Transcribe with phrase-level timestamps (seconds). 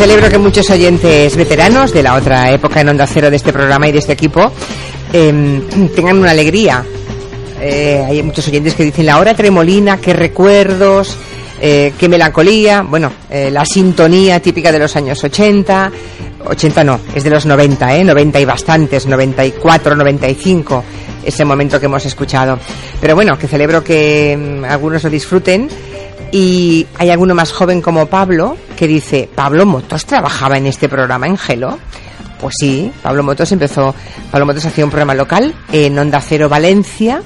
[0.00, 3.86] Celebro que muchos oyentes veteranos de la otra época en Onda Cero de este programa
[3.86, 4.50] y de este equipo
[5.12, 5.60] em,
[5.94, 6.82] tengan una alegría.
[7.60, 11.18] Eh, hay muchos oyentes que dicen la hora tremolina, qué recuerdos,
[11.60, 12.80] eh, qué melancolía.
[12.80, 15.92] Bueno, eh, la sintonía típica de los años 80.
[16.46, 18.02] 80 no, es de los 90, ¿eh?
[18.02, 20.84] 90 y bastantes, 94, 95,
[21.26, 22.58] ese momento que hemos escuchado.
[23.02, 25.68] Pero bueno, que celebro que em, algunos lo disfruten.
[26.32, 31.26] Y hay alguno más joven como Pablo que dice, Pablo Motos trabajaba en este programa
[31.26, 31.78] en Gelo.
[32.40, 33.94] Pues sí, Pablo Motos empezó,
[34.30, 37.22] Pablo Motos hacía un programa local en Onda Cero Valencia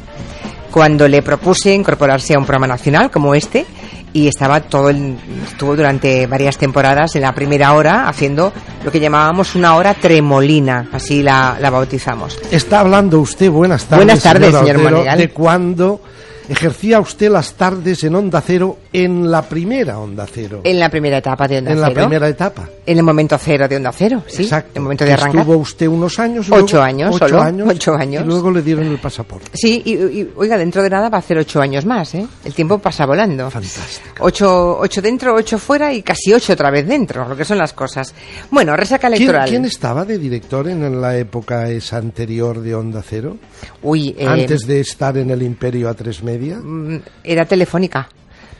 [0.71, 3.65] cuando le propuse incorporarse a un programa nacional como este
[4.12, 8.53] y estaba todo el, estuvo durante varias temporadas en la primera hora haciendo
[8.84, 12.39] lo que llamábamos una hora tremolina, así la, la bautizamos.
[12.51, 15.19] Está hablando usted, buenas tardes, Buenas tardes, señor señor Otero, Monegal.
[15.19, 16.01] de cuando
[16.48, 20.61] ejercía usted las tardes en Onda Cero en la primera Onda Cero.
[20.64, 22.00] En la primera etapa de Onda en la Cero.
[22.03, 22.69] primera etapa.
[22.87, 24.42] En el momento cero de Onda Cero, sí.
[24.42, 24.70] Exacto.
[24.72, 25.41] En el momento de arrancar.
[25.41, 26.47] Estuvo usted unos años.
[26.50, 28.22] Ocho luego- años ocho solo, años, ocho años.
[28.22, 29.50] Y luego le dieron el pasaporte.
[29.55, 32.27] Sí, y, y, oiga, dentro de nada va a hacer ocho años más, ¿eh?
[32.45, 33.50] El tiempo pasa volando.
[33.50, 34.17] Fantástico.
[34.20, 37.72] Ocho, ocho dentro, ocho fuera y casi ocho otra vez dentro, lo que son las
[37.72, 38.15] cosas.
[38.50, 39.48] Bueno, resaca ¿Quién, electoral.
[39.48, 43.37] quién estaba de director en la época esa anterior de Onda Cero?
[43.83, 46.57] Uy, eh, Antes de estar en el Imperio a tres media.
[46.59, 48.09] mm, era Telefónica.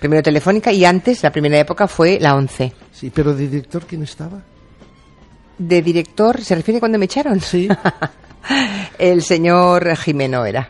[0.01, 2.73] Primero Telefónica y antes, la primera época fue la 11.
[2.93, 4.43] Sí, pero de director ¿quién estaba?
[5.57, 7.41] De director, ¿se refiere cuando me echaron?
[7.41, 7.69] Sí.
[8.99, 10.69] El señor Jimeno era.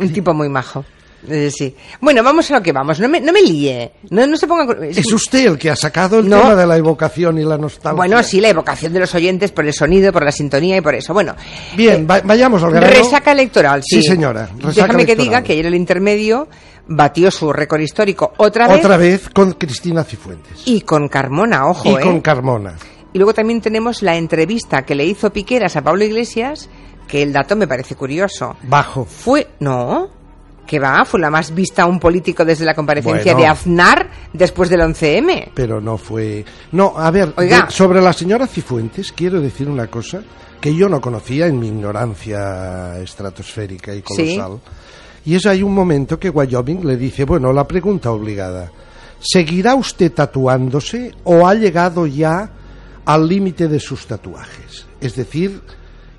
[0.00, 0.84] Un tipo muy majo.
[1.28, 1.74] Eh, sí.
[2.00, 3.00] Bueno, vamos a lo que vamos.
[3.00, 3.92] No me, no me líe.
[4.10, 4.76] No, no se ponga...
[4.86, 6.38] Es usted el que ha sacado el No.
[6.40, 7.96] tema de la evocación y la nostalgia.
[7.96, 10.94] Bueno, sí, la evocación de los oyentes por el sonido, por la sintonía y por
[10.94, 11.14] eso.
[11.14, 11.34] Bueno,
[11.76, 12.86] Bien, eh, va- vayamos al grano.
[12.86, 14.02] resaca electoral, sí.
[14.02, 16.48] Sí, señora, Déjame que diga que ayer el intermedio
[16.86, 20.62] batió su récord histórico otra vez Otra vez con Cristina Cifuentes.
[20.66, 22.00] y con Carmona, ojo, Y ¿eh?
[22.00, 22.74] con Carmona.
[23.14, 26.68] Y luego también tenemos la entrevista que le hizo Piqueras a Pablo Iglesias,
[27.08, 28.56] que el dato me parece curioso.
[28.64, 29.04] Bajo.
[29.04, 30.08] Fue, no,
[30.66, 33.38] que va, fue la más vista a un político desde la comparecencia Bueno.
[33.40, 35.50] de Aznar después del 11M.
[35.54, 36.44] Pero no fue.
[36.72, 37.66] No, a ver, Oiga.
[37.66, 40.22] de- sobre la señora Cifuentes, quiero decir una cosa
[40.60, 44.60] que yo no conocía en mi ignorancia estratosférica y colosal.
[45.26, 48.70] Y es hay un momento que Wyoming le dice: Bueno, la pregunta obligada.
[49.20, 52.50] ¿Seguirá usted tatuándose o ha llegado ya
[53.06, 54.86] al límite de sus tatuajes?
[55.00, 55.62] Es decir,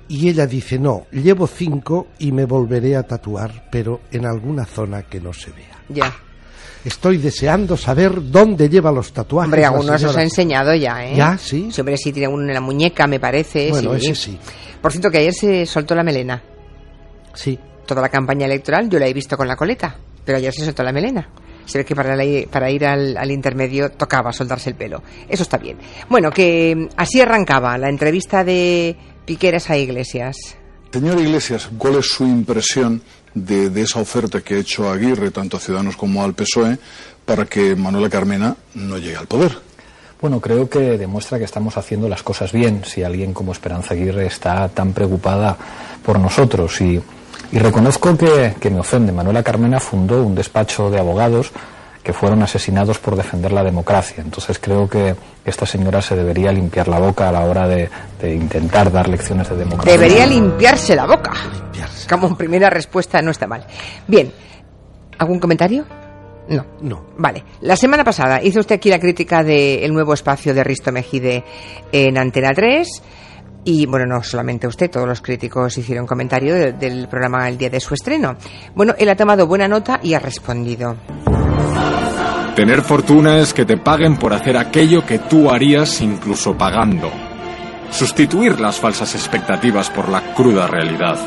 [0.08, 5.02] y ella dice: No, llevo cinco y me volveré a tatuar, pero en alguna zona
[5.02, 5.76] que no se vea.
[5.88, 6.14] Ya.
[6.84, 9.46] Estoy deseando saber dónde lleva los tatuajes.
[9.48, 11.16] Hombre, algunos os ha enseñado ya, ¿eh?
[11.16, 11.36] ¿Ya?
[11.36, 11.68] ¿Sí?
[11.78, 13.70] hombre, sí, tiene uno en la muñeca, me parece.
[13.70, 14.10] Bueno, sí.
[14.10, 14.38] ese sí.
[14.80, 16.40] Por cierto, que ayer se soltó la melena.
[17.34, 17.58] Sí.
[17.86, 20.82] Toda la campaña electoral yo la he visto con la coleta, pero ayer se soltó
[20.84, 21.28] la melena.
[21.64, 25.02] Se ve que para, la- para ir al, al intermedio tocaba soltarse el pelo.
[25.28, 25.78] Eso está bien.
[26.08, 30.36] Bueno, que mm, así arrancaba la entrevista de Piqueras a Iglesias.
[30.92, 33.02] Señor Iglesias, ¿cuál es su impresión
[33.34, 36.78] de, de esa oferta que ha hecho Aguirre, tanto a Ciudadanos como al PSOE,
[37.24, 39.58] para que Manuela Carmena no llegue al poder?
[40.20, 44.26] Bueno, creo que demuestra que estamos haciendo las cosas bien si alguien como Esperanza Aguirre
[44.26, 45.56] está tan preocupada
[46.04, 46.80] por nosotros.
[46.80, 47.02] Y,
[47.52, 49.12] y reconozco que, que me ofende.
[49.12, 51.50] Manuela Carmena fundó un despacho de abogados
[52.06, 54.22] que fueron asesinados por defender la democracia.
[54.24, 57.88] Entonces creo que esta señora se debería limpiar la boca a la hora de,
[58.22, 59.90] de intentar dar lecciones de democracia.
[59.92, 61.32] Debería limpiarse la boca.
[62.08, 63.66] Como primera respuesta no está mal.
[64.06, 64.32] Bien,
[65.18, 65.84] ¿algún comentario?
[66.48, 66.64] No.
[66.80, 67.06] No.
[67.18, 67.42] Vale.
[67.62, 71.42] La semana pasada hizo usted aquí la crítica del nuevo espacio de Risto Mejide
[71.90, 73.02] en Antena 3.
[73.64, 77.68] Y bueno, no solamente usted, todos los críticos hicieron comentario de- del programa el día
[77.68, 78.36] de su estreno.
[78.76, 80.94] Bueno, él ha tomado buena nota y ha respondido.
[82.56, 87.10] Tener fortuna es que te paguen por hacer aquello que tú harías incluso pagando.
[87.90, 91.18] Sustituir las falsas expectativas por la cruda realidad.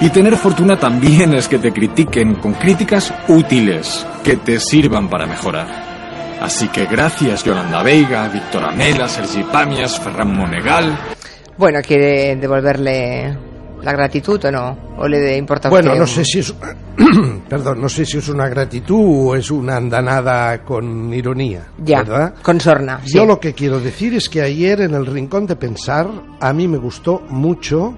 [0.00, 5.26] Y tener fortuna también es que te critiquen con críticas útiles, que te sirvan para
[5.26, 5.66] mejorar.
[6.40, 10.96] Así que gracias Yolanda Veiga, Víctor Amela, Sergi Pamias, Ferran Monegal.
[11.56, 13.36] Bueno, ¿quiere devolverle
[13.82, 14.78] la gratitud o no?
[14.98, 16.54] ¿O le importa Bueno, usted no un- sé si es.
[17.48, 21.68] Perdón, no sé si es una gratitud o es una andanada con ironía.
[21.78, 22.34] Ya, ¿Verdad?
[22.42, 23.00] con sorna.
[23.04, 23.16] sí.
[23.16, 26.08] Yo lo que quiero decir es que ayer en el Rincón de Pensar
[26.40, 27.94] a mí me gustó mucho.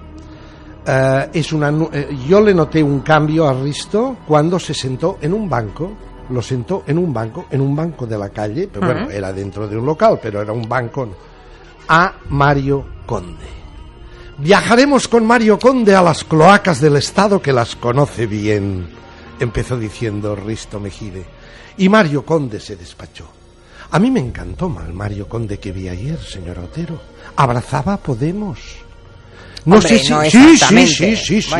[0.85, 5.33] eh, es una, eh, yo le noté un cambio a Risto cuando se sentó en
[5.33, 5.91] un banco.
[6.29, 9.67] Lo sentó en un banco, en un banco de la calle, pero bueno, era dentro
[9.67, 11.09] de un local, pero era un banco.
[11.87, 13.47] A Mario Conde.
[14.41, 18.87] Viajaremos con Mario Conde a las cloacas del Estado que las conoce bien,
[19.37, 21.25] empezó diciendo Risto Mejide.
[21.77, 23.25] Y Mario Conde se despachó.
[23.91, 27.01] A mí me encantó mal Mario Conde que vi ayer, señor Otero.
[27.35, 28.59] Abrazaba Podemos.
[29.65, 30.13] No sé si.
[30.29, 31.55] sí, sí, sí, sí, sí.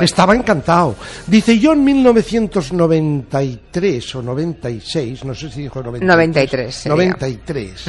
[0.00, 0.96] Estaba encantado.
[1.26, 6.06] Dice yo en 1993 o 96, no sé si dijo 93.
[6.06, 6.86] 93.
[6.86, 7.84] 93.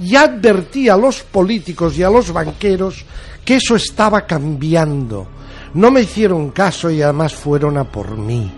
[0.00, 3.04] Ya advertí a los políticos y a los banqueros
[3.44, 5.28] que eso estaba cambiando.
[5.74, 8.50] No me hicieron caso y además fueron a por mí.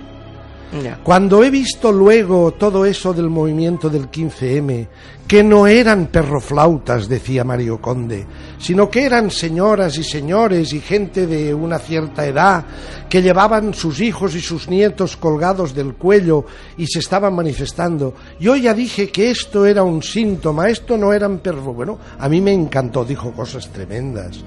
[1.02, 4.86] Cuando he visto luego todo eso del movimiento del 15M,
[5.26, 8.24] que no eran perroflautas, decía Mario Conde,
[8.58, 12.64] sino que eran señoras y señores y gente de una cierta edad
[13.08, 16.46] que llevaban sus hijos y sus nietos colgados del cuello
[16.76, 18.14] y se estaban manifestando.
[18.38, 21.74] Yo ya dije que esto era un síntoma, esto no eran perro.
[21.74, 24.38] Bueno, a mí me encantó, dijo cosas tremendas.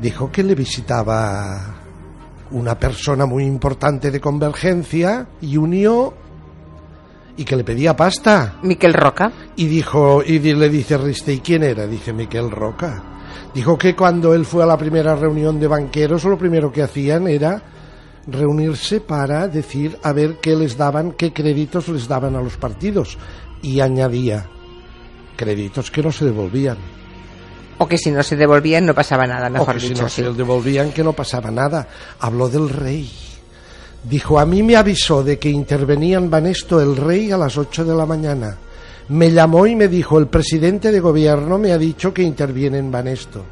[0.00, 1.79] Dijo que le visitaba
[2.52, 6.14] una persona muy importante de Convergencia y unió
[7.36, 8.58] y que le pedía pasta.
[8.62, 9.32] Miquel Roca.
[9.56, 11.86] Y dijo y le dice Riste, ¿y quién era?
[11.86, 13.02] Dice Miquel Roca.
[13.54, 17.26] Dijo que cuando él fue a la primera reunión de banqueros, lo primero que hacían
[17.28, 17.62] era
[18.26, 23.18] reunirse para decir a ver qué les daban, qué créditos les daban a los partidos.
[23.62, 24.46] Y añadía,
[25.36, 26.78] créditos que no se devolvían.
[27.82, 30.22] O que si no se devolvían no pasaba nada, mejor o que si no se
[30.22, 31.88] devolvían que no pasaba nada.
[32.20, 33.10] Habló del rey.
[34.04, 37.86] Dijo, a mí me avisó de que intervenía en Banesto el rey a las 8
[37.86, 38.58] de la mañana.
[39.08, 42.90] Me llamó y me dijo, el presidente de gobierno me ha dicho que interviene en
[42.90, 43.46] Banesto.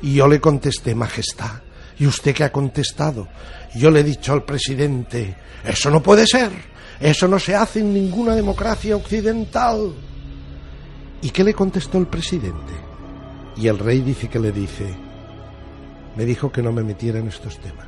[0.00, 1.60] Y yo le contesté, Majestad.
[1.98, 3.28] ¿Y usted qué ha contestado?
[3.74, 6.50] Yo le he dicho al presidente, eso no puede ser.
[6.98, 9.92] Eso no se hace en ninguna democracia occidental.
[11.20, 12.93] ¿Y qué le contestó el presidente?
[13.56, 14.86] Y el rey dice que le dice,
[16.16, 17.86] me dijo que no me metiera en estos temas.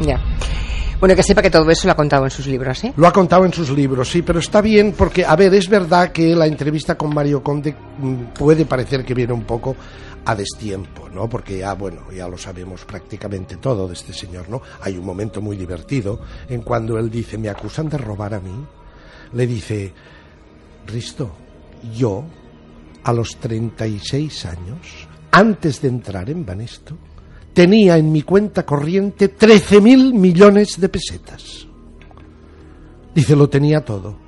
[0.00, 0.20] Ya.
[0.98, 2.92] Bueno, que sepa que todo eso lo ha contado en sus libros, ¿eh?
[2.96, 6.10] Lo ha contado en sus libros, sí, pero está bien porque, a ver, es verdad
[6.10, 9.76] que la entrevista con Mario Conde mm, puede parecer que viene un poco
[10.24, 11.28] a destiempo, ¿no?
[11.28, 14.62] Porque ya, bueno, ya lo sabemos prácticamente todo de este señor, ¿no?
[14.80, 18.64] Hay un momento muy divertido en cuando él dice, me acusan de robar a mí.
[19.34, 19.92] Le dice,
[20.86, 21.30] Risto,
[21.94, 22.24] yo
[23.06, 26.98] a los 36 años, antes de entrar en Banesto,
[27.52, 31.68] tenía en mi cuenta corriente 13.000 millones de pesetas.
[33.14, 34.18] Dice, lo tenía todo.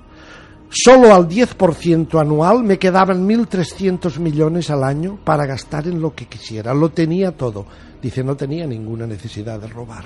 [0.71, 6.27] Solo al 10% anual me quedaban 1.300 millones al año para gastar en lo que
[6.27, 6.73] quisiera.
[6.73, 7.67] Lo tenía todo.
[8.01, 10.05] Dice, no tenía ninguna necesidad de robar.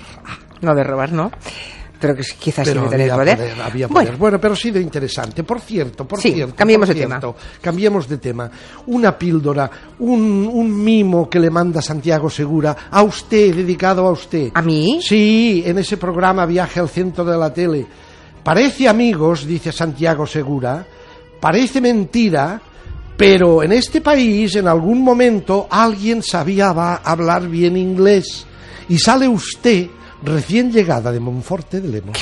[0.61, 1.29] No, de robar, ¿no
[2.03, 3.61] pero que quizás pero había poder.
[3.61, 4.17] había poder.
[4.17, 4.37] Bueno.
[4.37, 5.41] pero ha sido interesante.
[5.45, 6.53] Por cierto, por sí, cierto.
[6.53, 7.21] Cambiemos de tema.
[7.61, 8.51] Cambiemos de tema.
[8.87, 14.51] Una píldora, un, un mimo que le manda Santiago Segura a usted, dedicado a usted.
[14.53, 14.99] ¿A mí?
[15.01, 17.87] Sí, en ese programa Viaje al centro de la tele.
[18.43, 20.85] Parece amigos, dice Santiago Segura,
[21.39, 22.61] parece mentira,
[23.15, 28.45] pero en este país en algún momento alguien sabía hablar bien inglés
[28.89, 29.87] y sale usted
[30.23, 32.17] recién llegada de Monforte de Lemos.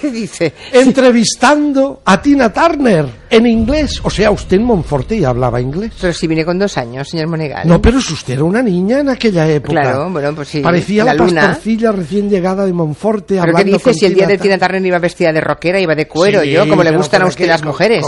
[0.00, 0.52] ¿Qué, dice?
[0.72, 4.00] Entrevistando a Tina Turner en inglés.
[4.02, 5.92] O sea, usted en Monforte ya hablaba inglés.
[6.00, 7.66] Pero si vine con dos años, señor Monegal.
[7.66, 9.80] No, pero si usted era una niña en aquella época.
[9.80, 10.60] Claro, bueno, pues sí.
[10.60, 13.38] Parecía la, pastorcilla recién llegada de Monforte.
[13.40, 13.94] ¿Pero qué dice?
[13.94, 16.82] Si el día de Tina Turner iba vestida de rockera, iba de cuero, yo, como
[16.82, 18.04] le gustan a usted las mujeres.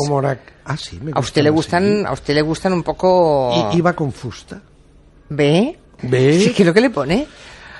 [0.68, 3.70] Ah, sí, me a usted le gustan, a usted le gustan un poco.
[3.72, 4.60] ¿Y iba con fusta?
[5.28, 5.78] ¿Ve?
[6.02, 6.40] ¿Ve?
[6.40, 7.26] Sí, ¿qué es lo que le pone?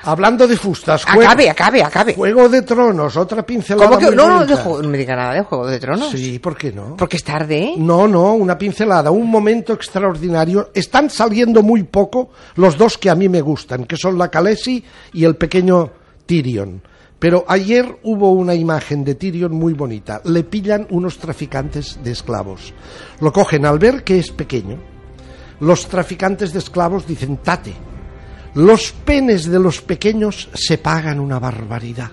[0.07, 1.05] Hablando de fustas.
[1.07, 2.15] acabe, acabe, acabe.
[2.15, 3.89] Juego de Tronos, otra pincelada.
[3.89, 4.15] ¿Cómo que?
[4.15, 6.11] no, no, no me diga nada de Juego de Tronos.
[6.11, 6.97] Sí, ¿por qué no?
[6.97, 7.75] Porque es tarde.
[7.77, 10.71] No, no, una pincelada, un momento extraordinario.
[10.73, 14.85] Están saliendo muy poco los dos que a mí me gustan, que son la Khaleesi
[15.13, 15.91] y el pequeño
[16.25, 16.83] Tyrion.
[17.19, 20.21] Pero ayer hubo una imagen de Tyrion muy bonita.
[20.25, 22.75] Le pillan unos traficantes de esclavos.
[23.21, 24.79] Lo cogen al ver que es pequeño.
[25.61, 27.73] Los traficantes de esclavos dicen, tate,
[28.57, 32.11] los penes de los pequeños se pagan una barbaridad.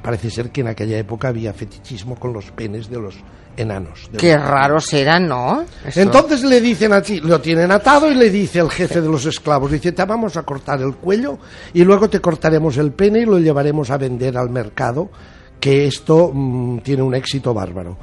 [0.00, 3.16] Parece ser que en aquella época había fetichismo con los penes de los
[3.56, 4.08] enanos.
[4.16, 5.64] Qué raros eran, ¿no?
[5.94, 9.26] Entonces le dicen a ti, lo tienen atado y le dice el jefe de los
[9.26, 11.38] esclavos, dice, te vamos a cortar el cuello
[11.74, 15.10] y luego te cortaremos el pene y lo llevaremos a vender al mercado,
[15.58, 17.96] que esto mm, tiene un éxito bárbaro.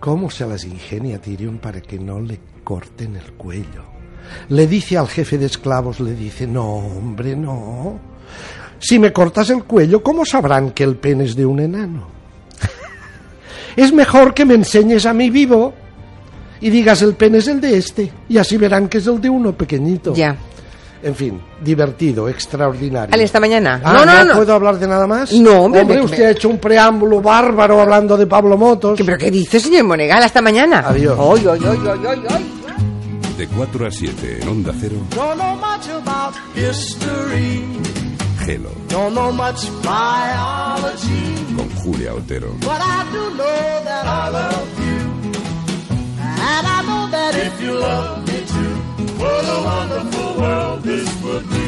[0.00, 3.95] ¿Cómo se las ingenia Tyrion para que no le corten el cuello?
[4.48, 7.98] Le dice al jefe de esclavos, le dice, no, hombre, no.
[8.78, 12.08] Si me cortas el cuello, ¿cómo sabrán que el pene es de un enano?
[13.76, 15.72] es mejor que me enseñes a mí vivo
[16.60, 19.30] y digas el pene es el de este y así verán que es el de
[19.30, 20.14] uno pequeñito.
[20.14, 20.36] Ya.
[21.02, 23.14] En fin, divertido, extraordinario.
[23.14, 23.80] ¿Al esta mañana?
[23.84, 25.32] Ah, no, no, no, puedo hablar de nada más?
[25.32, 26.00] No, hombre.
[26.00, 29.00] usted ha hecho un preámbulo bárbaro hablando de Pablo Motos.
[29.04, 30.22] ¿Pero qué dice, señor Monegal?
[30.22, 30.84] Hasta mañana.
[30.86, 31.16] Adiós.
[31.18, 32.65] Ay, ay, ay, ay, ay, ay.
[33.36, 34.96] De 4 a 7 en Onda Cero.
[35.10, 37.62] Don't know much about history.
[38.46, 38.70] Gelo.
[38.88, 41.34] Don't know much biology.
[41.54, 42.54] Con Julia Otero.
[42.60, 45.00] But I do know that I love you.
[46.18, 48.74] And I know that if you love me too,
[49.18, 51.66] what a wonderful world this would be.